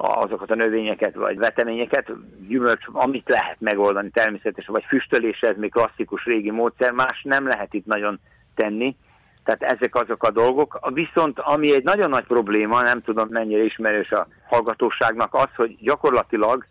azokat 0.00 0.50
a 0.50 0.54
növényeket 0.54 1.14
vagy 1.14 1.38
veteményeket, 1.38 2.12
gyümölcs, 2.48 2.84
amit 2.92 3.28
lehet 3.28 3.56
megoldani 3.60 4.10
természetesen, 4.10 4.72
vagy 4.72 4.84
füstölés, 4.88 5.40
ez 5.40 5.56
még 5.56 5.70
klasszikus 5.70 6.24
régi 6.24 6.50
módszer, 6.50 6.92
más 6.92 7.22
nem 7.22 7.46
lehet 7.46 7.74
itt 7.74 7.86
nagyon 7.86 8.20
tenni, 8.54 8.96
tehát 9.44 9.62
ezek 9.74 9.94
azok 9.94 10.22
a 10.22 10.30
dolgok. 10.30 10.90
Viszont 10.92 11.38
ami 11.38 11.74
egy 11.74 11.84
nagyon 11.84 12.10
nagy 12.10 12.26
probléma, 12.26 12.82
nem 12.82 13.02
tudom 13.02 13.28
mennyire 13.30 13.62
ismerős 13.62 14.10
a 14.10 14.26
hallgatóságnak, 14.48 15.34
az, 15.34 15.48
hogy 15.56 15.76
gyakorlatilag 15.80 16.66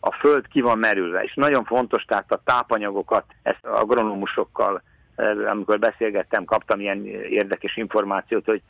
a 0.00 0.12
föld 0.12 0.48
ki 0.48 0.60
van 0.60 0.78
merülve, 0.78 1.22
és 1.22 1.34
nagyon 1.34 1.64
fontos, 1.64 2.04
tehát 2.04 2.32
a 2.32 2.40
tápanyagokat, 2.44 3.24
ezt 3.42 3.64
agronomusokkal, 3.66 4.82
amikor 5.50 5.78
beszélgettem, 5.78 6.44
kaptam 6.44 6.80
ilyen 6.80 7.06
érdekes 7.28 7.76
információt, 7.76 8.44
hogy 8.44 8.62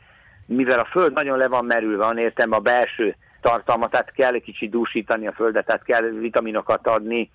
mivel 0.45 0.79
a 0.79 0.87
föld 0.91 1.13
nagyon 1.13 1.37
le 1.37 1.47
van 1.47 1.65
merülve, 1.65 2.05
van 2.05 2.17
értem 2.17 2.51
a 2.51 2.59
belső 2.59 3.15
tartalma, 3.49 3.89
tehát 3.89 4.11
kell 4.11 4.33
egy 4.33 4.43
kicsit 4.43 4.69
dúsítani 4.69 5.27
a 5.27 5.31
földet, 5.31 5.65
tehát 5.65 5.83
kell 5.83 6.01
vitaminokat 6.01 6.87
adni, 6.87 7.29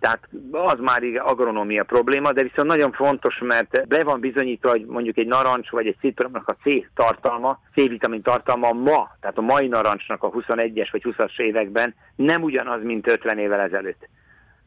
tehát 0.00 0.28
az 0.52 0.78
már 0.80 1.02
agronomia 1.18 1.84
probléma, 1.84 2.32
de 2.32 2.42
viszont 2.42 2.68
nagyon 2.68 2.92
fontos, 2.92 3.38
mert 3.38 3.88
be 3.88 4.04
van 4.04 4.20
bizonyítva, 4.20 4.70
hogy 4.70 4.84
mondjuk 4.84 5.16
egy 5.16 5.26
narancs 5.26 5.70
vagy 5.70 5.86
egy 5.86 5.96
citromnak 6.00 6.48
a 6.48 6.56
C 6.62 6.94
tartalma, 6.94 7.60
C-vitamin 7.72 8.22
tartalma 8.22 8.72
ma, 8.72 9.10
tehát 9.20 9.38
a 9.38 9.40
mai 9.40 9.66
narancsnak 9.66 10.22
a 10.22 10.30
21-es 10.30 10.88
vagy 10.92 11.02
20-as 11.04 11.38
években 11.38 11.94
nem 12.16 12.42
ugyanaz, 12.42 12.82
mint 12.82 13.08
50 13.08 13.38
évvel 13.38 13.60
ezelőtt. 13.60 14.08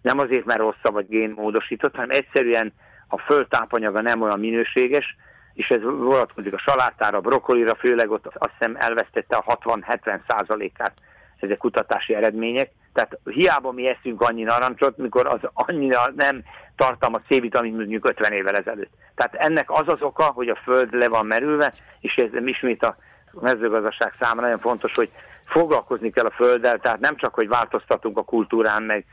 Nem 0.01 0.20
azért, 0.20 0.46
mert 0.46 0.60
rosszabb 0.60 0.94
vagy 0.94 1.08
génmódosított, 1.08 1.96
hanem 1.96 2.10
egyszerűen 2.10 2.74
a 3.08 3.18
föld 3.18 3.48
tápanyaga 3.48 4.01
nem 4.01 4.22
olyan 4.22 4.39
minőséges, 4.39 5.15
és 5.60 5.68
ez 5.70 5.82
vonatkozik 5.82 6.54
a 6.54 6.58
salátára, 6.58 7.22
brokkolira, 7.22 7.75
főleg 7.75 8.12
ott 8.12 8.25
azt 8.25 8.51
hiszem 8.58 8.75
elvesztette 8.80 9.36
a 9.36 9.58
60-70 9.63 10.20
százalékát 10.28 10.94
ezek 11.39 11.58
kutatási 11.58 12.16
eredmények. 12.16 12.72
Tehát 12.94 13.20
hiába 13.24 13.72
mi 13.72 13.89
eszünk 13.89 14.22
annyi 14.22 14.44
narancsot, 14.44 14.98
mikor 14.98 15.28
az 15.28 15.39
annyira 15.54 16.12
nem 16.16 16.44
tartalmaz 16.75 17.22
C-vitamin 17.28 17.74
mondjuk 17.74 18.10
50 18.10 18.32
évvel 18.32 18.56
ezelőtt. 18.56 18.92
Tehát 19.16 19.36
ennek 19.36 19.72
az 19.72 19.88
az 19.88 20.01
oka, 20.01 20.24
hogy 20.24 20.50
a 20.50 20.60
föld 20.63 20.94
le 20.94 21.08
van 21.08 21.25
merülve, 21.25 21.74
és 22.00 22.16
ez 22.16 22.46
ismét 22.46 22.84
a 22.84 22.96
mezőgazdaság 23.42 24.13
számára 24.20 24.42
nagyon 24.42 24.60
fontos, 24.60 24.94
hogy 24.94 25.10
foglalkozni 25.46 26.10
kell 26.10 26.25
a 26.25 26.36
földdel, 26.36 26.80
tehát 26.80 27.00
nem 27.00 27.16
csak, 27.16 27.34
hogy 27.34 27.48
változtatunk 27.48 28.18
a 28.18 28.24
kultúrán, 28.24 28.84
meg 28.84 29.06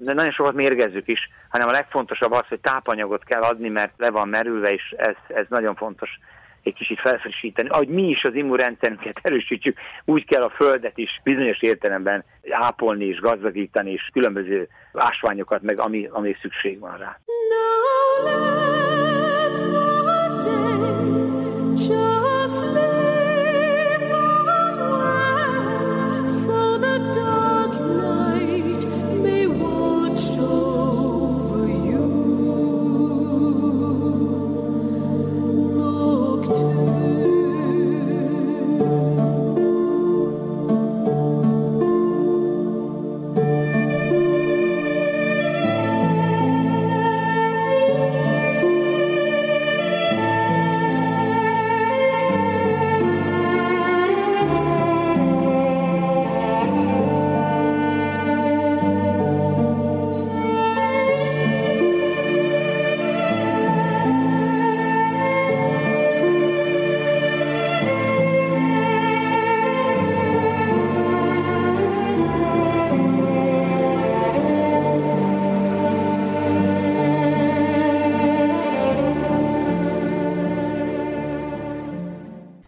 de 0.00 0.12
nagyon 0.12 0.30
sokat 0.32 0.54
mérgezzük 0.54 1.08
is, 1.08 1.30
hanem 1.48 1.68
a 1.68 1.72
legfontosabb 1.72 2.32
az, 2.32 2.46
hogy 2.48 2.60
tápanyagot 2.60 3.24
kell 3.24 3.42
adni, 3.42 3.68
mert 3.68 3.92
le 3.96 4.10
van 4.10 4.28
merülve, 4.28 4.72
és 4.72 4.94
ez, 4.96 5.14
ez 5.28 5.46
nagyon 5.48 5.74
fontos 5.74 6.10
egy 6.62 6.74
kicsit 6.74 7.00
felfrissíteni. 7.00 7.68
Ahogy 7.68 7.88
mi 7.88 8.08
is 8.08 8.24
az 8.24 8.34
immunrendszerünket 8.34 9.18
erősítjük, 9.22 9.78
úgy 10.04 10.24
kell 10.24 10.42
a 10.42 10.50
földet 10.50 10.98
is 10.98 11.20
bizonyos 11.22 11.60
értelemben 11.60 12.24
ápolni 12.50 13.04
és 13.04 13.20
gazdagítani, 13.20 13.92
és 13.92 14.10
különböző 14.12 14.68
ásványokat, 14.92 15.62
meg 15.62 15.80
ami, 15.80 16.08
ami 16.10 16.36
szükség 16.40 16.78
van 16.78 16.98
rá. 16.98 17.18
No, 17.48 18.89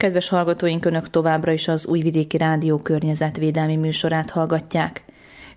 Kedves 0.02 0.28
hallgatóink, 0.28 0.84
Önök 0.84 1.10
továbbra 1.10 1.52
is 1.52 1.68
az 1.68 1.86
Újvidéki 1.86 2.36
Rádió 2.36 2.78
környezetvédelmi 2.78 3.76
műsorát 3.76 4.30
hallgatják. 4.30 5.04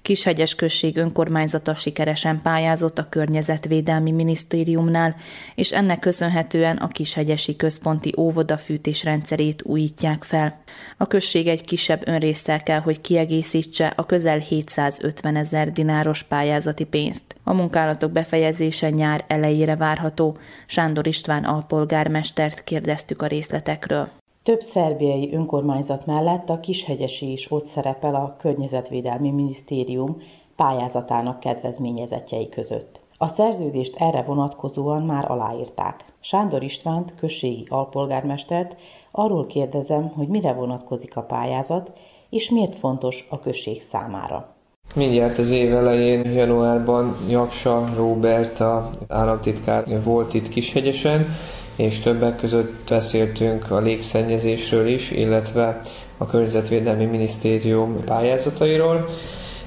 Kishegyes 0.01 0.55
község 0.55 0.97
önkormányzata 0.97 1.75
sikeresen 1.75 2.41
pályázott 2.41 2.97
a 2.97 3.09
Környezetvédelmi 3.09 4.11
Minisztériumnál, 4.11 5.15
és 5.55 5.71
ennek 5.71 5.99
köszönhetően 5.99 6.77
a 6.77 6.87
Kishegyesi 6.87 7.55
Központi 7.55 8.13
Óvoda 8.17 8.57
fűtésrendszerét 8.57 9.63
újítják 9.63 10.23
fel. 10.23 10.59
A 10.97 11.07
község 11.07 11.47
egy 11.47 11.65
kisebb 11.65 12.07
önrészsel 12.07 12.63
kell, 12.63 12.79
hogy 12.79 13.01
kiegészítse 13.01 13.93
a 13.95 14.05
közel 14.05 14.39
750 14.39 15.35
ezer 15.35 15.71
dináros 15.71 16.23
pályázati 16.23 16.83
pénzt. 16.83 17.35
A 17.43 17.53
munkálatok 17.53 18.11
befejezése 18.11 18.89
nyár 18.89 19.25
elejére 19.27 19.75
várható. 19.75 20.37
Sándor 20.67 21.07
István 21.07 21.43
alpolgármestert 21.43 22.63
kérdeztük 22.63 23.21
a 23.21 23.27
részletekről. 23.27 24.23
Több 24.45 24.61
szerbiai 24.61 25.33
önkormányzat 25.33 26.05
mellett 26.05 26.49
a 26.49 26.59
Kishegyesi 26.59 27.31
is 27.31 27.51
ott 27.51 27.65
szerepel 27.65 28.15
a 28.15 28.35
Környezetvédelmi 28.39 29.31
Minisztérium 29.31 30.17
pályázatának 30.55 31.39
kedvezményezetjei 31.39 32.49
között. 32.49 32.99
A 33.17 33.27
szerződést 33.27 33.95
erre 33.95 34.21
vonatkozóan 34.21 35.03
már 35.03 35.31
aláírták. 35.31 36.05
Sándor 36.19 36.63
Istvánt, 36.63 37.15
községi 37.15 37.65
alpolgármestert 37.69 38.75
arról 39.11 39.45
kérdezem, 39.45 40.07
hogy 40.07 40.27
mire 40.27 40.53
vonatkozik 40.53 41.15
a 41.17 41.21
pályázat, 41.21 41.91
és 42.29 42.49
miért 42.49 42.75
fontos 42.75 43.27
a 43.29 43.39
község 43.39 43.81
számára. 43.81 44.55
Mindjárt 44.95 45.37
az 45.37 45.51
év 45.51 45.73
elején, 45.73 46.31
januárban 46.31 47.15
Jaksa 47.29 47.89
Róbert, 47.95 48.59
a 48.59 48.89
államtitkár 49.07 50.03
volt 50.03 50.33
itt 50.33 50.49
Kishegyesen, 50.49 51.27
és 51.75 51.99
többek 51.99 52.35
között 52.35 52.73
beszéltünk 52.89 53.71
a 53.71 53.79
légszennyezésről 53.79 54.87
is, 54.87 55.11
illetve 55.11 55.81
a 56.17 56.25
Környezetvédelmi 56.25 57.05
Minisztérium 57.05 58.03
pályázatairól, 58.05 59.05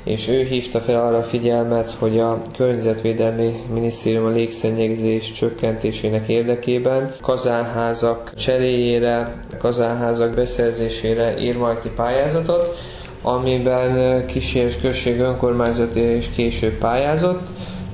és 0.04 0.28
ő 0.28 0.42
hívta 0.42 0.80
fel 0.80 1.00
arra 1.00 1.16
a 1.16 1.22
figyelmet, 1.22 1.90
hogy 1.90 2.18
a 2.18 2.40
Környezetvédelmi 2.56 3.52
Minisztérium 3.72 4.24
a 4.24 4.28
légszennyezés 4.28 5.32
csökkentésének 5.32 6.28
érdekében 6.28 7.14
kazánházak 7.20 8.32
cseréjére, 8.36 9.40
kazánházak 9.58 10.34
beszerzésére 10.34 11.38
ír 11.38 11.56
majd 11.56 11.80
ki 11.80 11.88
pályázatot, 11.88 12.78
amiben 13.22 14.26
Kisi 14.26 14.58
és 14.58 14.76
Község 14.76 15.20
önkormányzati 15.20 16.00
és 16.00 16.30
később 16.30 16.78
pályázott, 16.78 17.48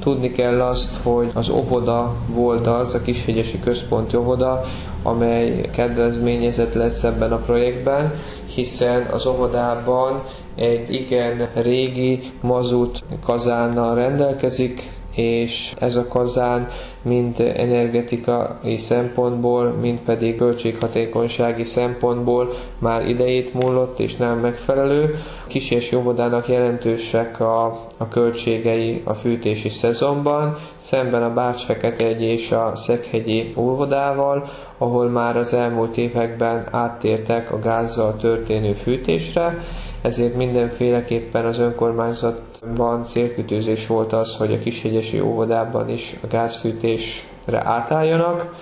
Tudni 0.04 0.30
kell 0.30 0.60
azt, 0.60 0.96
hogy 1.02 1.30
az 1.34 1.48
óvoda 1.48 2.14
volt 2.26 2.66
az, 2.66 2.94
a 2.94 3.02
Kishegyesi 3.02 3.60
Központi 3.60 4.16
Óvoda, 4.16 4.60
amely 5.02 5.60
kedvezményezett 5.72 6.72
lesz 6.72 7.04
ebben 7.04 7.32
a 7.32 7.36
projektben, 7.36 8.12
hiszen 8.54 9.06
az 9.12 9.26
óvodában 9.26 10.22
egy 10.54 10.92
igen 10.92 11.48
régi 11.54 12.20
mazut 12.40 13.04
kazánnal 13.24 13.94
rendelkezik, 13.94 14.90
és 15.14 15.74
ez 15.78 15.96
a 15.96 16.06
kazán 16.06 16.68
mind 17.02 17.40
energetikai 17.40 18.76
szempontból, 18.76 19.68
mind 19.68 19.98
pedig 19.98 20.36
költséghatékonysági 20.36 21.62
szempontból 21.62 22.50
már 22.78 23.08
idejét 23.08 23.54
múlott 23.54 23.98
és 23.98 24.16
nem 24.16 24.38
megfelelő. 24.38 25.14
Kis 25.46 25.70
és 25.70 25.92
óvodának 25.92 26.48
jelentősek 26.48 27.40
a, 27.40 27.64
a 27.96 28.08
költségei 28.08 29.02
a 29.04 29.14
fűtési 29.14 29.68
szezonban, 29.68 30.56
szemben 30.76 31.22
a 31.22 31.32
Bács-Feketegy 31.32 32.22
és 32.22 32.52
a 32.52 32.72
Szekhegyi 32.74 33.52
óvodával, 33.56 34.48
ahol 34.78 35.08
már 35.08 35.36
az 35.36 35.54
elmúlt 35.54 35.96
években 35.96 36.68
áttértek 36.70 37.52
a 37.52 37.58
gázzal 37.58 38.16
történő 38.16 38.72
fűtésre, 38.72 39.58
ezért 40.04 40.34
mindenféleképpen 40.34 41.44
az 41.44 41.58
önkormányzatban 41.58 43.04
célkütőzés 43.04 43.86
volt 43.86 44.12
az, 44.12 44.36
hogy 44.36 44.52
a 44.52 44.58
Kishegyesi 44.58 45.20
óvodában 45.20 45.88
is 45.88 46.16
a 46.22 46.26
gázfűtésre 46.26 47.64
átálljanak, 47.64 48.54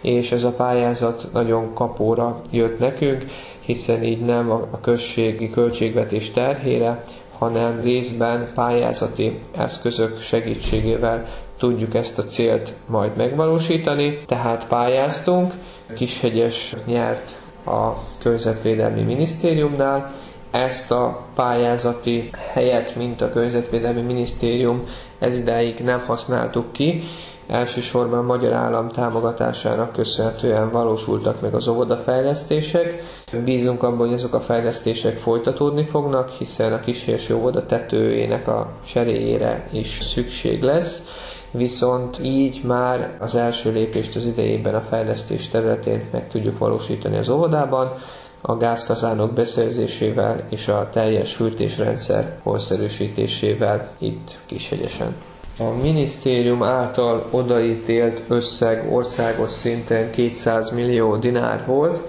és 0.00 0.32
ez 0.32 0.44
a 0.44 0.52
pályázat 0.52 1.28
nagyon 1.32 1.74
kapóra 1.74 2.40
jött 2.50 2.78
nekünk, 2.78 3.24
hiszen 3.60 4.02
így 4.02 4.20
nem 4.20 4.50
a 4.50 4.80
községi 4.80 5.50
költségvetés 5.50 6.30
terhére, 6.30 7.02
hanem 7.38 7.80
részben 7.80 8.48
pályázati 8.54 9.38
eszközök 9.56 10.20
segítségével 10.20 11.24
tudjuk 11.58 11.94
ezt 11.94 12.18
a 12.18 12.22
célt 12.24 12.72
majd 12.86 13.16
megvalósítani. 13.16 14.18
Tehát 14.26 14.66
pályáztunk, 14.68 15.52
Kishegyes 15.94 16.74
nyert 16.86 17.36
a 17.64 17.92
Környezetvédelmi 18.22 19.02
Minisztériumnál, 19.02 20.12
ezt 20.58 20.90
a 20.92 21.20
pályázati 21.34 22.30
helyet, 22.52 22.96
mint 22.96 23.20
a 23.20 23.30
Környezetvédelmi 23.30 24.00
Minisztérium 24.00 24.82
ez 25.18 25.38
idáig 25.38 25.78
nem 25.78 26.00
használtuk 26.06 26.72
ki. 26.72 27.00
Elsősorban 27.48 28.24
magyar 28.24 28.52
állam 28.52 28.88
támogatásának 28.88 29.92
köszönhetően 29.92 30.70
valósultak 30.70 31.40
meg 31.40 31.54
az 31.54 31.68
óvodafejlesztések. 31.68 33.02
Bízunk 33.44 33.82
abban, 33.82 33.98
hogy 33.98 34.12
ezek 34.12 34.34
a 34.34 34.40
fejlesztések 34.40 35.16
folytatódni 35.16 35.84
fognak, 35.84 36.28
hiszen 36.28 36.72
a 36.72 36.80
kísérsi 36.80 37.32
óvoda 37.32 37.66
tetőjének 37.66 38.48
a 38.48 38.70
cseréjére 38.86 39.68
is 39.72 39.98
szükség 40.02 40.62
lesz 40.62 41.08
viszont 41.50 42.18
így 42.22 42.60
már 42.64 43.16
az 43.20 43.34
első 43.34 43.72
lépést 43.72 44.16
az 44.16 44.24
idejében 44.24 44.74
a 44.74 44.80
fejlesztés 44.80 45.48
területén 45.48 46.08
meg 46.12 46.28
tudjuk 46.28 46.58
valósítani 46.58 47.16
az 47.16 47.28
óvodában, 47.28 47.92
a 48.40 48.56
gázkazánok 48.56 49.32
beszerzésével 49.32 50.46
és 50.50 50.68
a 50.68 50.88
teljes 50.92 51.34
fűtésrendszer 51.34 52.38
korszerűsítésével 52.42 53.90
itt 53.98 54.38
Kishegyesen. 54.46 55.14
A 55.58 55.70
minisztérium 55.82 56.62
által 56.62 57.26
odaítélt 57.30 58.22
összeg 58.28 58.92
országos 58.92 59.50
szinten 59.50 60.10
200 60.10 60.70
millió 60.70 61.16
dinár 61.16 61.64
volt, 61.66 62.02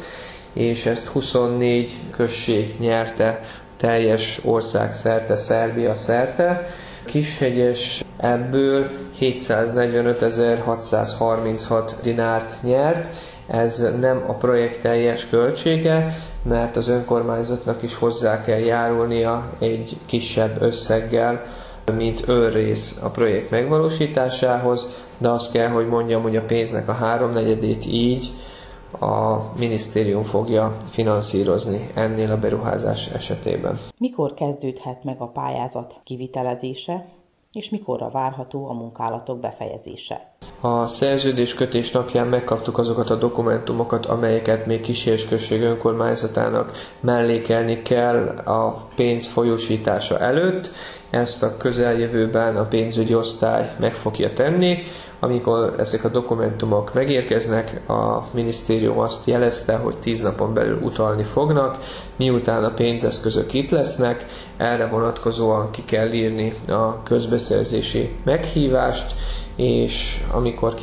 és 0.54 0.86
ezt 0.86 1.08
24 1.08 1.92
község 2.12 2.76
nyerte 2.80 3.40
teljes 3.78 4.42
ország 4.46 4.94
szerte, 4.94 5.36
Szerbia 5.36 5.94
szerte. 5.94 6.68
Kishegyes 7.06 8.04
ebből 8.18 8.90
745.636 9.20 11.92
dinárt 12.02 12.64
nyert, 12.64 13.08
ez 13.52 13.96
nem 14.00 14.24
a 14.28 14.34
projekt 14.34 14.82
teljes 14.82 15.30
költsége, 15.30 16.14
mert 16.44 16.76
az 16.76 16.88
önkormányzatnak 16.88 17.82
is 17.82 17.96
hozzá 17.96 18.42
kell 18.42 18.60
járulnia 18.60 19.50
egy 19.60 19.98
kisebb 20.06 20.62
összeggel, 20.62 21.42
mint 21.94 22.28
őrrész 22.28 23.00
a 23.04 23.10
projekt 23.10 23.50
megvalósításához, 23.50 25.02
de 25.18 25.30
azt 25.30 25.52
kell, 25.52 25.68
hogy 25.68 25.88
mondjam, 25.88 26.22
hogy 26.22 26.36
a 26.36 26.46
pénznek 26.46 26.88
a 26.90 26.94
háromnegyedét 26.94 27.86
így 27.86 28.32
a 29.00 29.38
minisztérium 29.58 30.24
fogja 30.24 30.76
finanszírozni 30.92 31.90
ennél 31.96 32.32
a 32.32 32.38
beruházás 32.38 33.08
esetében. 33.08 33.78
Mikor 33.98 34.34
kezdődhet 34.34 35.04
meg 35.04 35.16
a 35.20 35.28
pályázat 35.28 35.94
kivitelezése, 36.04 37.06
és 37.54 37.70
mikorra 37.70 38.10
várható 38.10 38.68
a 38.70 38.74
munkálatok 38.74 39.40
befejezése? 39.40 40.34
A 40.62 40.86
szerződéskötés 40.86 41.92
napján 41.92 42.28
megkaptuk 42.28 42.78
azokat 42.78 43.10
a 43.10 43.16
dokumentumokat, 43.16 44.06
amelyeket 44.06 44.66
még 44.66 44.82
Kisérsközség 44.82 45.62
önkormányzatának 45.62 46.72
mellékelni 47.00 47.82
kell 47.82 48.28
a 48.28 48.88
pénz 48.96 49.28
folyósítása 49.28 50.20
előtt. 50.20 50.70
Ezt 51.10 51.44
a 51.44 51.58
közeljövőben 51.58 52.58
a 52.58 52.66
pénzügyi 52.68 53.16
osztály 53.16 53.76
meg 53.80 53.94
fogja 53.94 54.34
tenni. 54.34 54.78
Amikor 55.20 55.76
ezek 55.78 56.04
a 56.04 56.10
dokumentumok 56.10 56.94
megérkeznek, 56.94 57.90
a 57.90 58.24
minisztérium 58.34 59.00
azt 59.00 59.28
jelezte, 59.28 59.76
hogy 59.76 59.98
10 59.98 60.22
napon 60.22 60.54
belül 60.54 60.80
utalni 60.82 61.24
fognak, 61.24 61.78
miután 62.18 62.64
a 62.64 62.74
pénzeszközök 62.74 63.54
itt 63.54 63.70
lesznek, 63.70 64.26
erre 64.58 64.88
vonatkozóan 64.88 65.72
ki 65.72 65.84
kell 65.86 66.12
írni 66.12 66.54
a 66.68 67.04
közbeszerzési 67.04 68.16
meghívást, 68.24 69.14
és 69.56 70.22
amikor 70.32 70.74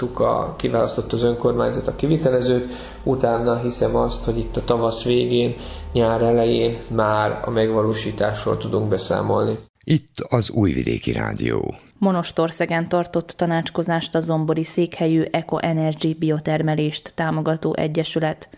kiválasztottuk 0.00 0.20
a, 0.20 0.54
kiválasztott 0.56 1.12
az 1.12 1.22
önkormányzat 1.22 1.86
a 1.86 1.96
kivitelezőt, 1.96 2.72
utána 3.02 3.58
hiszem 3.58 3.96
azt, 3.96 4.24
hogy 4.24 4.38
itt 4.38 4.56
a 4.56 4.64
tavasz 4.64 5.04
végén, 5.04 5.54
nyár 5.92 6.22
elején 6.22 6.78
már 6.94 7.40
a 7.44 7.50
megvalósításról 7.50 8.56
tudunk 8.56 8.88
beszámolni. 8.88 9.58
Itt 9.84 10.14
az 10.28 10.50
Újvidéki 10.50 11.12
Rádió. 11.12 11.74
Monostorszegen 11.98 12.88
tartott 12.88 13.28
tanácskozást 13.36 14.14
a 14.14 14.20
Zombori 14.20 14.64
székhelyű 14.64 15.22
Eco 15.30 15.58
Energy 15.58 16.16
biotermelést 16.18 17.12
támogató 17.14 17.74
egyesület. 17.76 18.48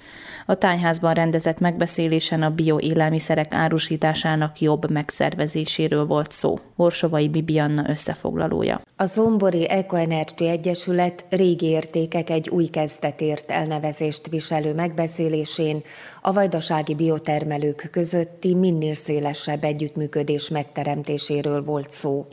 A 0.46 0.54
tányházban 0.54 1.14
rendezett 1.14 1.58
megbeszélésen 1.58 2.42
a 2.42 2.50
bioélelmiszerek 2.50 3.54
árusításának 3.54 4.60
jobb 4.60 4.90
megszervezéséről 4.90 6.06
volt 6.06 6.30
szó. 6.30 6.58
Orsovai 6.76 7.28
Bibianna 7.28 7.84
összefoglalója. 7.88 8.80
A 8.96 9.04
Zombori 9.04 9.68
Eco 9.68 9.96
Energy 9.96 10.44
Egyesület 10.46 11.24
régi 11.28 11.66
értékek 11.66 12.30
egy 12.30 12.48
új 12.48 12.66
kezdetért 12.66 13.50
elnevezést 13.50 14.28
viselő 14.28 14.74
megbeszélésén 14.74 15.82
a 16.22 16.32
vajdasági 16.32 16.94
biotermelők 16.94 17.88
közötti 17.90 18.54
minél 18.54 18.94
szélesebb 18.94 19.64
együttműködés 19.64 20.48
megteremtéséről 20.48 21.64
volt 21.64 21.90
szó. 21.90 22.26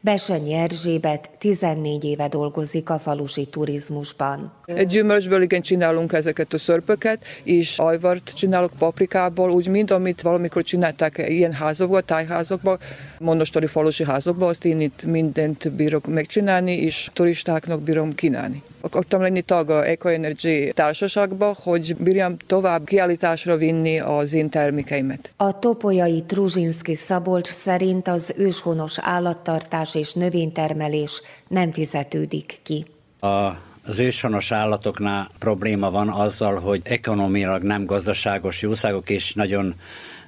Besenyi 0.00 0.52
Erzsébet 0.52 1.30
14 1.38 2.04
éve 2.04 2.28
dolgozik 2.28 2.90
a 2.90 2.98
falusi 2.98 3.46
turizmusban. 3.46 4.52
Egy 4.66 4.86
gyümölcsből 4.86 5.42
igen 5.42 5.62
csinálunk 5.62 6.12
ezeket 6.12 6.52
a 6.52 6.58
szörpöket, 6.58 7.24
és 7.42 7.78
ajvart 7.78 8.32
csinálok 8.34 8.72
paprikából, 8.78 9.50
úgy 9.50 9.68
mind, 9.68 9.90
amit 9.90 10.22
valamikor 10.22 10.62
csinálták 10.62 11.24
ilyen 11.28 11.52
házokba, 11.52 12.00
tájházokba, 12.00 12.78
monostori 13.18 13.66
falusi 13.66 14.04
házokba, 14.04 14.46
azt 14.46 14.64
én 14.64 14.80
itt 14.80 15.04
mindent 15.04 15.72
bírok 15.72 16.06
megcsinálni, 16.06 16.72
és 16.72 17.10
turistáknak 17.12 17.80
bírom 17.80 18.14
kínálni. 18.14 18.62
Akartam 18.80 19.20
lenni 19.20 19.40
tag 19.40 19.70
a 19.70 19.86
Eco 19.86 20.08
Energy 20.08 20.72
társaságba, 20.74 21.56
hogy 21.62 21.96
bírjam 21.96 22.36
tovább 22.46 22.84
kiállításra 22.84 23.56
vinni 23.56 24.00
az 24.00 24.32
én 24.32 24.48
termékeimet. 24.48 25.32
A 25.36 25.58
topolyai 25.58 26.22
Truzsinski 26.22 26.94
Szabolcs 26.94 27.48
szerint 27.48 28.08
az 28.08 28.32
őshonos 28.36 28.98
állattartás 29.00 29.94
és 29.94 30.12
növénytermelés 30.12 31.22
nem 31.48 31.72
fizetődik 31.72 32.58
ki. 32.62 32.84
A 33.20 33.52
az 33.86 33.98
őshonos 33.98 34.52
állatoknál 34.52 35.28
probléma 35.38 35.90
van 35.90 36.08
azzal, 36.08 36.60
hogy 36.60 36.80
ekonomilag 36.84 37.62
nem 37.62 37.84
gazdaságos 37.84 38.62
jószágok, 38.62 39.10
és 39.10 39.34
nagyon 39.34 39.74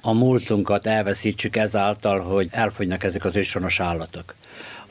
a 0.01 0.13
múltunkat 0.13 0.87
elveszítsük 0.87 1.55
ezáltal, 1.55 2.19
hogy 2.19 2.47
elfogynak 2.51 3.03
ezek 3.03 3.25
az 3.25 3.35
őshonos 3.35 3.79
állatok. 3.79 4.35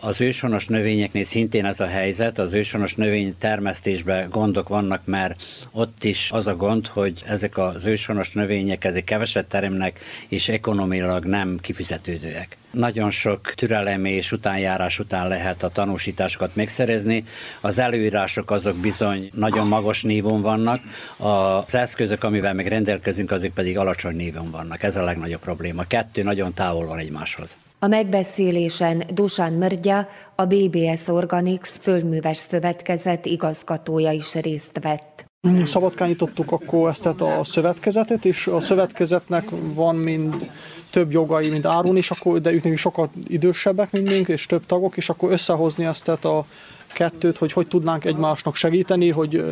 Az 0.01 0.21
őshonos 0.21 0.67
növényeknél 0.67 1.25
szintén 1.25 1.65
ez 1.65 1.81
a 1.81 1.87
helyzet, 1.87 2.39
az 2.39 2.53
őshonos 2.53 2.95
növény 2.95 3.35
termesztésben 3.39 4.29
gondok 4.31 4.69
vannak, 4.69 5.01
mert 5.05 5.43
ott 5.73 6.05
is 6.05 6.31
az 6.33 6.47
a 6.47 6.57
gond, 6.57 6.87
hogy 6.87 7.23
ezek 7.27 7.59
az 7.59 7.87
őshonos 7.87 8.33
növények 8.33 8.85
ezek 8.85 9.05
keveset 9.05 9.49
teremnek, 9.49 10.01
és 10.29 10.49
ekonomilag 10.49 11.25
nem 11.25 11.59
kifizetődőek. 11.61 12.57
Nagyon 12.71 13.11
sok 13.11 13.55
türelem 13.55 14.05
és 14.05 14.33
utánjárás 14.33 14.99
után 14.99 15.29
lehet 15.29 15.63
a 15.63 15.69
tanúsításokat 15.69 16.57
megszerezni. 16.57 17.25
Az 17.61 17.79
előírások 17.79 18.51
azok 18.51 18.77
bizony 18.77 19.31
nagyon 19.35 19.67
magas 19.67 20.03
nívon 20.03 20.43
vannak, 20.43 20.83
az 21.17 21.75
eszközök, 21.75 22.25
amivel 22.25 22.55
meg 22.55 22.67
rendelkezünk, 22.67 23.31
azok 23.31 23.55
pedig 23.55 23.79
alacsony 23.79 24.17
nívon 24.17 24.51
vannak. 24.51 24.83
Ez 24.83 24.97
a 24.97 25.05
legnagyobb 25.05 25.41
probléma. 25.41 25.85
Kettő 25.87 26.23
nagyon 26.23 26.55
távol 26.55 26.87
van 26.87 26.99
egymáshoz. 26.99 27.57
A 27.87 27.89
megbeszélésen 27.89 29.03
Dusan 29.15 29.53
Mörgya, 29.53 30.09
a 30.35 30.45
BBS 30.45 31.09
Organics 31.09 31.69
Földműves 31.69 32.37
Szövetkezet 32.37 33.27
igazgatója 33.27 34.11
is 34.11 34.35
részt 34.35 34.79
vett. 34.83 35.25
Szabadkányítottuk 35.65 36.53
akkor 36.53 36.89
ezt 36.89 37.07
a 37.07 37.45
szövetkezetet, 37.45 38.25
és 38.25 38.47
a 38.47 38.61
szövetkezetnek 38.61 39.45
van 39.75 39.97
mind 39.97 40.51
több 40.91 41.13
jogai, 41.13 41.51
mint 41.51 41.67
árun, 41.67 41.97
és 41.97 42.11
akkor, 42.11 42.41
de 42.41 42.53
ők 42.53 42.77
sokkal 42.77 43.11
idősebbek, 43.29 43.91
mint 43.91 44.11
mink, 44.11 44.29
és 44.29 44.47
több 44.47 44.67
tagok, 44.67 44.97
és 44.97 45.09
akkor 45.09 45.33
összehozni 45.33 45.85
ezt 45.85 46.09
a 46.09 46.47
kettőt, 46.93 47.39
hogy 47.39 47.53
hogy 47.53 47.67
tudnánk 47.67 48.05
egymásnak 48.05 48.55
segíteni, 48.55 49.11
hogy 49.11 49.45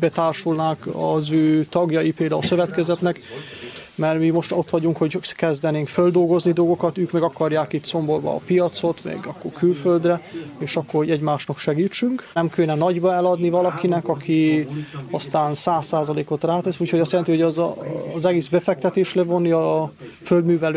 betársulnák 0.00 0.86
az 0.92 1.30
ő 1.30 1.64
tagjai 1.64 2.10
például 2.12 2.40
a 2.40 2.46
szövetkezetnek, 2.46 3.20
mert 3.98 4.18
mi 4.18 4.28
most 4.28 4.52
ott 4.52 4.70
vagyunk, 4.70 4.96
hogy 4.96 5.18
kezdenénk 5.36 5.88
földolgozni 5.88 6.52
dolgokat, 6.52 6.98
ők 6.98 7.12
meg 7.12 7.22
akarják 7.22 7.72
itt 7.72 7.84
szombolva 7.84 8.34
a 8.34 8.40
piacot, 8.46 9.04
meg 9.04 9.18
akkor 9.26 9.52
külföldre, 9.52 10.22
és 10.58 10.76
akkor 10.76 10.94
hogy 10.94 11.10
egymásnak 11.10 11.58
segítsünk. 11.58 12.30
Nem 12.34 12.50
kéne 12.50 12.74
nagyba 12.74 13.12
eladni 13.14 13.50
valakinek, 13.50 14.08
aki 14.08 14.68
aztán 15.10 15.54
száz 15.54 15.86
százalékot 15.86 16.44
rátesz, 16.44 16.80
úgyhogy 16.80 17.00
azt 17.00 17.10
jelenti, 17.10 17.32
hogy 17.32 17.42
az, 17.42 17.58
a, 17.58 17.76
az 18.14 18.24
egész 18.24 18.48
befektetés 18.48 19.14
levonni 19.14 19.50
a 19.50 19.92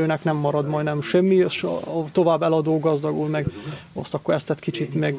földművelőnek 0.02 0.24
nem 0.24 0.36
marad 0.36 0.68
majdnem 0.68 1.02
semmi, 1.02 1.36
és 1.36 1.64
a, 1.64 2.06
tovább 2.12 2.42
eladó 2.42 2.80
gazdagul 2.80 3.28
meg, 3.28 3.46
azt 3.94 4.14
akkor 4.14 4.34
ezt 4.34 4.50
egy 4.50 4.60
kicsit 4.60 4.94
meg 4.94 5.16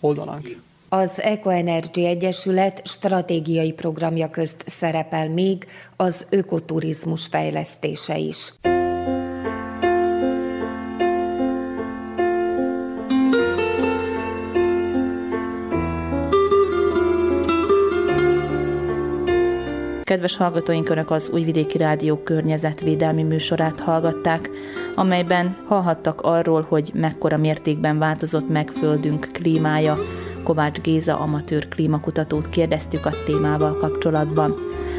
oldanánk. 0.00 0.56
Az 0.88 1.20
Ecoenergy 1.20 1.98
Egyesület 1.98 2.86
stratégiai 2.86 3.72
programja 3.72 4.30
közt 4.30 4.64
szerepel 4.66 5.28
még 5.28 5.66
az 5.96 6.26
ökoturizmus 6.30 7.26
fejlesztése 7.26 8.18
is. 8.18 8.52
Kedves 20.14 20.36
hallgatóink, 20.36 20.88
Önök 20.88 21.10
az 21.10 21.30
Újvidéki 21.32 21.78
Rádió 21.78 22.16
környezetvédelmi 22.16 23.22
műsorát 23.22 23.80
hallgatták, 23.80 24.50
amelyben 24.94 25.56
hallhattak 25.66 26.20
arról, 26.20 26.66
hogy 26.68 26.90
mekkora 26.94 27.36
mértékben 27.36 27.98
változott 27.98 28.48
meg 28.48 28.68
Földünk 28.68 29.28
klímája, 29.32 29.98
Kovács 30.44 30.80
Géza 30.80 31.18
amatőr 31.18 31.68
klímakutatót 31.68 32.48
kérdeztük 32.48 33.06
a 33.06 33.12
témával 33.24 33.76
kapcsolatban. 33.76 34.54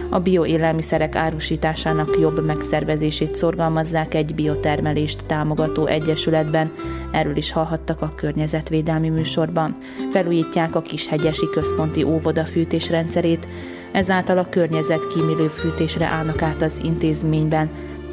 A 0.10 0.20
bioélelmiszerek 0.20 1.16
árusításának 1.16 2.18
jobb 2.20 2.46
megszervezését 2.46 3.36
szorgalmazzák 3.36 4.14
egy 4.14 4.36
biotermelést 4.36 5.26
támogató 5.26 5.86
egyesületben, 5.86 6.72
erről 7.12 7.38
is 7.38 7.52
hallhattak 7.52 8.02
a 8.02 8.12
környezetvédelmi 8.16 9.10
műsorban. 9.10 9.78
Felújítják 10.12 10.76
a 10.76 10.82
Kishegyesi 10.82 11.50
Központi 11.50 12.04
Óvoda 12.04 12.46
fűtésrendszerét, 12.46 13.48
ezáltal 13.96 14.38
a 14.38 14.50
környezet 14.50 15.08
kímélő 15.08 15.48
fűtésre 15.48 16.06
állnak 16.06 16.42
át 16.42 16.62
az 16.62 16.82
intézményben, 16.84 17.70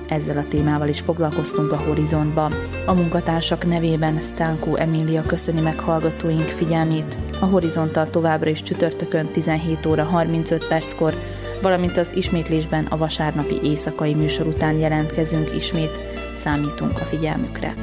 ezzel 0.09 0.39
a 0.39 0.49
témával 0.49 0.89
is 0.89 1.01
foglalkoztunk 1.01 1.73
a 1.73 1.77
Horizontban. 1.77 2.53
A 2.87 2.95
munkatársak 2.95 3.67
nevében 3.67 4.21
Stánkó 4.21 4.77
Emília 4.77 5.23
köszöni 5.23 5.61
meg 5.61 5.79
hallgatóink 5.79 6.41
figyelmét. 6.41 7.19
A 7.41 7.45
Horizonttal 7.45 8.11
továbbra 8.11 8.51
is 8.51 8.63
csütörtökön 8.63 9.27
17 9.27 9.87
óra 9.87 10.05
35 10.05 10.67
perckor, 10.67 11.15
valamint 11.63 11.97
az 11.97 12.17
ismétlésben 12.17 12.87
a 12.87 12.97
vasárnapi 12.97 13.61
éjszakai 13.63 14.15
műsor 14.15 14.47
után 14.47 14.79
jelentkezünk 14.79 15.55
ismét. 15.55 16.01
Számítunk 16.35 17.01
a 17.01 17.05
figyelmükre. 17.05 17.75